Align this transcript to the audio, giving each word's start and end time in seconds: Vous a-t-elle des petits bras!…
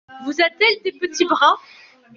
Vous 0.25 0.41
a-t-elle 0.41 0.81
des 0.83 0.97
petits 0.97 1.25
bras!… 1.25 1.59